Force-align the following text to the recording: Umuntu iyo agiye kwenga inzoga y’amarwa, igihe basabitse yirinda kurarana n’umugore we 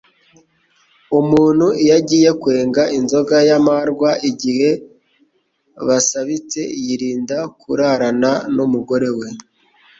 Umuntu 1.19 1.65
iyo 1.81 1.93
agiye 1.99 2.29
kwenga 2.41 2.83
inzoga 2.97 3.37
y’amarwa, 3.49 4.09
igihe 4.29 4.69
basabitse 5.87 6.61
yirinda 6.85 7.37
kurarana 7.59 8.31
n’umugore 8.55 9.09
we 9.17 9.27